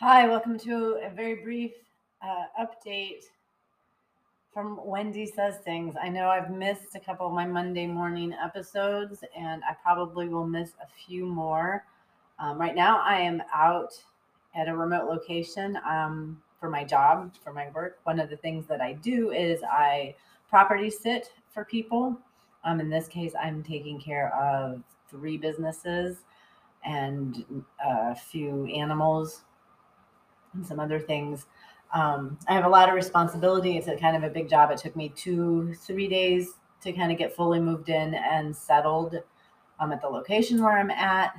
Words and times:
Hi, 0.00 0.26
welcome 0.26 0.58
to 0.58 0.98
a 1.04 1.08
very 1.08 1.36
brief 1.36 1.70
uh, 2.20 2.46
update 2.60 3.22
from 4.52 4.80
Wendy 4.84 5.24
Says 5.24 5.58
Things. 5.64 5.94
I 6.02 6.08
know 6.08 6.28
I've 6.28 6.50
missed 6.50 6.96
a 6.96 7.00
couple 7.00 7.28
of 7.28 7.32
my 7.32 7.46
Monday 7.46 7.86
morning 7.86 8.34
episodes, 8.44 9.22
and 9.38 9.62
I 9.62 9.72
probably 9.84 10.28
will 10.28 10.48
miss 10.48 10.70
a 10.82 11.06
few 11.06 11.26
more. 11.26 11.84
Um, 12.40 12.60
right 12.60 12.74
now, 12.74 13.02
I 13.02 13.20
am 13.20 13.40
out 13.54 13.94
at 14.56 14.66
a 14.66 14.76
remote 14.76 15.08
location 15.08 15.78
um, 15.88 16.42
for 16.58 16.68
my 16.68 16.82
job, 16.82 17.32
for 17.44 17.52
my 17.52 17.70
work. 17.70 18.00
One 18.02 18.18
of 18.18 18.28
the 18.28 18.36
things 18.36 18.66
that 18.66 18.80
I 18.80 18.94
do 18.94 19.30
is 19.30 19.62
I 19.62 20.16
property 20.50 20.90
sit 20.90 21.30
for 21.52 21.64
people. 21.64 22.18
Um, 22.64 22.80
in 22.80 22.90
this 22.90 23.06
case, 23.06 23.32
I'm 23.40 23.62
taking 23.62 24.00
care 24.00 24.34
of 24.34 24.82
three 25.08 25.36
businesses 25.36 26.24
and 26.84 27.64
a 27.86 28.16
few 28.16 28.66
animals 28.66 29.42
and 30.54 30.66
some 30.66 30.80
other 30.80 30.98
things. 31.00 31.46
Um, 31.92 32.38
I 32.48 32.54
have 32.54 32.64
a 32.64 32.68
lot 32.68 32.88
of 32.88 32.94
responsibility. 32.94 33.76
It's 33.76 33.88
a 33.88 33.96
kind 33.96 34.16
of 34.16 34.24
a 34.24 34.30
big 34.30 34.48
job. 34.48 34.70
It 34.70 34.78
took 34.78 34.96
me 34.96 35.10
two, 35.10 35.74
three 35.74 36.08
days 36.08 36.54
to 36.82 36.92
kind 36.92 37.12
of 37.12 37.18
get 37.18 37.34
fully 37.34 37.60
moved 37.60 37.88
in 37.88 38.14
and 38.14 38.54
settled 38.54 39.16
um, 39.78 39.92
at 39.92 40.00
the 40.00 40.08
location 40.08 40.62
where 40.62 40.78
I'm 40.78 40.90
at. 40.90 41.34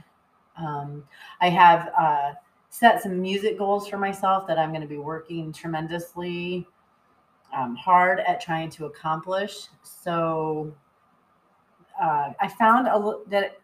Um, 0.58 1.04
I 1.42 1.50
have 1.50 1.92
uh, 1.98 2.34
set 2.70 3.04
some 3.04 3.22
music 3.22 3.58
goals 3.58 3.88
for 3.88 3.98
myself 3.98 4.48
that 4.48 4.58
I'm 4.58 4.70
going 4.70 4.82
to 4.82 4.88
be 4.88 4.98
working 4.98 5.52
tremendously 5.52 6.66
um, 7.56 7.76
hard 7.76 8.20
at 8.22 8.42
trying 8.42 8.70
to 8.72 8.86
accomplish. 8.86 9.68
So 9.84 10.74
uh, 12.02 12.32
I 12.40 12.48
found 12.48 12.88
a, 12.88 13.20
that 13.30 13.60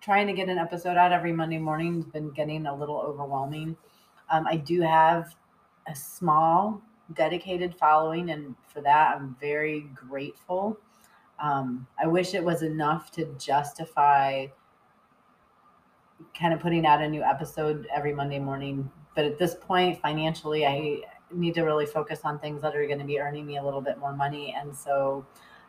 trying 0.00 0.26
to 0.26 0.32
get 0.32 0.48
an 0.48 0.58
episode 0.58 0.96
out 0.96 1.12
every 1.12 1.32
Monday 1.32 1.58
morning 1.58 1.96
has 1.96 2.04
been 2.06 2.30
getting 2.30 2.66
a 2.66 2.74
little 2.74 2.98
overwhelming. 2.98 3.76
Um, 4.30 4.46
I 4.46 4.56
do 4.56 4.80
have 4.80 5.34
a 5.86 5.94
small 5.94 6.82
dedicated 7.14 7.74
following, 7.74 8.30
and 8.30 8.54
for 8.72 8.80
that, 8.82 9.16
I'm 9.16 9.36
very 9.40 9.88
grateful. 9.94 10.78
Um, 11.42 11.86
I 12.02 12.06
wish 12.06 12.34
it 12.34 12.44
was 12.44 12.62
enough 12.62 13.10
to 13.12 13.24
justify 13.38 14.46
kind 16.38 16.52
of 16.52 16.60
putting 16.60 16.84
out 16.84 17.00
a 17.00 17.08
new 17.08 17.22
episode 17.22 17.86
every 17.94 18.12
Monday 18.12 18.38
morning. 18.38 18.90
But 19.14 19.24
at 19.24 19.38
this 19.38 19.54
point, 19.54 20.00
financially, 20.00 20.66
I 20.66 21.00
need 21.32 21.54
to 21.54 21.62
really 21.62 21.86
focus 21.86 22.20
on 22.24 22.38
things 22.38 22.62
that 22.62 22.74
are 22.74 22.86
going 22.86 22.98
to 22.98 23.04
be 23.04 23.20
earning 23.20 23.46
me 23.46 23.58
a 23.58 23.62
little 23.62 23.80
bit 23.80 23.98
more 23.98 24.12
money. 24.12 24.54
And 24.58 24.74
so, 24.74 25.24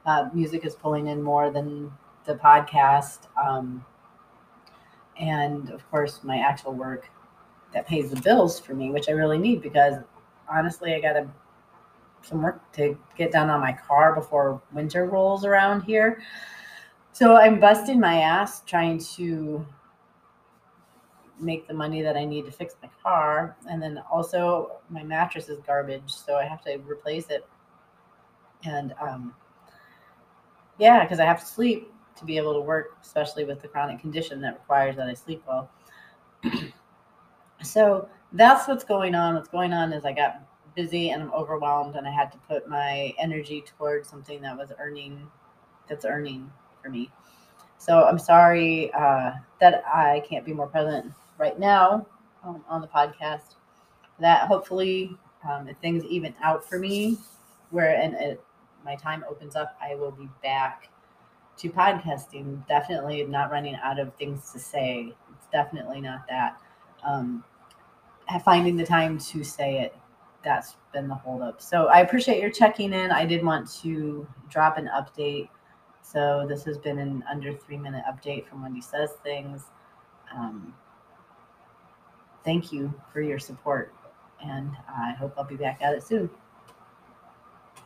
uh, 0.05 0.30
music 0.33 0.66
is 0.66 0.76
pulling 0.76 1.08
in 1.08 1.22
more 1.22 1.52
than 1.52 1.92
the 2.26 2.36
podcast. 2.36 3.28
Um, 3.42 3.86
and 5.20 5.70
of 5.70 5.89
course, 5.92 6.23
my 6.23 6.38
actual 6.38 6.73
work 6.73 7.09
that 7.73 7.88
pays 7.88 8.09
the 8.09 8.22
bills 8.22 8.59
for 8.59 8.73
me, 8.73 8.92
which 8.92 9.09
I 9.09 9.14
really 9.14 9.38
need 9.38 9.62
because 9.62 9.95
honestly, 10.50 10.94
I 10.94 11.00
got 11.00 11.14
to 11.14 11.30
some 12.22 12.42
work 12.42 12.72
to 12.73 12.98
get 13.17 13.31
done 13.31 13.50
on 13.50 13.61
my 13.61 13.72
car 13.72 14.14
before 14.14 14.61
winter 14.73 15.06
rolls 15.06 15.45
around 15.45 15.81
here. 15.81 16.22
So 17.11 17.38
I'm 17.38 17.59
busting 17.59 18.00
my 18.00 18.22
ass 18.22 18.61
trying 18.66 19.00
to 19.16 19.66
make 21.39 21.67
the 21.67 21.73
money 21.73 22.02
that 22.02 22.17
I 22.17 22.26
need 22.26 22.45
to 22.45 22.52
fix 22.52 22.76
my 22.81 22.89
car. 23.02 23.56
And 23.70 23.81
then 23.81 24.02
also 24.11 24.78
my 24.89 25.04
mattress 25.04 25.50
is 25.50 25.59
garbage, 25.66 26.11
so 26.11 26.36
I 26.36 26.45
have 26.45 26.61
to 26.66 26.78
replace 26.80 27.28
it. 27.30 27.48
And 28.64 28.94
um 29.02 29.33
yeah, 30.78 31.04
because 31.04 31.20
I 31.20 31.26
have 31.26 31.39
to 31.39 31.45
sleep 31.45 31.92
to 32.16 32.26
be 32.26 32.38
able 32.38 32.54
to 32.54 32.61
work, 32.61 32.98
especially 33.02 33.45
with 33.45 33.61
the 33.61 33.67
chronic 33.67 34.00
condition 34.00 34.42
that 34.42 34.54
requires 34.54 34.95
that 34.98 35.08
I 35.08 35.14
sleep 35.14 35.44
well. 35.48 35.70
so 37.63 38.07
that's 38.33 38.67
what's 38.67 38.83
going 38.83 39.15
on. 39.15 39.35
What's 39.35 39.49
going 39.49 39.73
on 39.73 39.93
is 39.93 40.05
I 40.05 40.13
got 40.13 40.41
busy 40.75 41.09
and 41.09 41.23
I'm 41.23 41.33
overwhelmed, 41.33 41.95
and 41.95 42.07
I 42.07 42.11
had 42.11 42.31
to 42.31 42.38
put 42.39 42.69
my 42.69 43.13
energy 43.17 43.64
towards 43.77 44.08
something 44.08 44.42
that 44.42 44.58
was 44.58 44.71
earning, 44.80 45.27
that's 45.87 46.05
earning 46.05 46.52
for 46.81 46.89
me. 46.89 47.09
So 47.77 48.03
I'm 48.03 48.19
sorry 48.19 48.92
uh, 48.93 49.31
that 49.59 49.83
I 49.87 50.21
can't 50.27 50.45
be 50.45 50.53
more 50.53 50.67
present 50.67 51.14
right 51.37 51.58
now 51.58 52.05
um, 52.43 52.64
on 52.67 52.81
the 52.81 52.87
podcast. 52.87 53.55
That 54.19 54.48
hopefully, 54.48 55.15
um, 55.49 55.67
if 55.67 55.77
things 55.77 56.03
even 56.05 56.36
out 56.43 56.67
for 56.67 56.77
me, 56.77 57.17
where 57.71 57.95
and 57.95 58.14
it, 58.15 58.43
my 58.83 58.95
time 58.95 59.23
opens 59.30 59.55
up, 59.55 59.77
I 59.81 59.95
will 59.95 60.11
be 60.11 60.30
back 60.43 60.89
to 61.58 61.69
podcasting. 61.69 62.67
Definitely 62.67 63.23
not 63.23 63.52
running 63.52 63.75
out 63.75 63.99
of 63.99 64.14
things 64.15 64.52
to 64.52 64.59
say. 64.59 65.14
It's 65.33 65.48
definitely 65.52 66.02
not 66.02 66.27
that. 66.30 66.59
Um, 67.05 67.43
finding 68.43 68.76
the 68.76 68.86
time 68.86 69.17
to 69.17 69.43
say 69.43 69.80
it 69.80 69.95
that's 70.43 70.77
been 70.93 71.08
the 71.08 71.15
holdup. 71.15 71.61
So 71.61 71.87
I 71.87 71.99
appreciate 71.99 72.42
your 72.42 72.52
checking 72.52 72.93
in. 72.93 73.11
I 73.11 73.26
did 73.26 73.43
want 73.43 73.70
to 73.82 74.27
drop 74.49 74.77
an 74.77 74.89
update. 74.93 75.49
So 76.02 76.45
this 76.48 76.64
has 76.64 76.77
been 76.77 76.99
an 76.99 77.23
under 77.30 77.54
three 77.54 77.77
minute 77.77 78.04
update 78.10 78.48
from 78.48 78.64
Wendy 78.64 78.82
Says 78.82 79.11
Things. 79.23 79.65
Um, 80.36 80.73
thank 82.45 82.71
you 82.71 82.93
for 83.11 83.21
your 83.21 83.39
support, 83.39 83.93
and 84.43 84.71
I 84.87 85.11
hope 85.11 85.33
I'll 85.37 85.43
be 85.43 85.55
back 85.55 85.81
at 85.81 85.93
it 85.93 86.04
soon. 86.04 86.30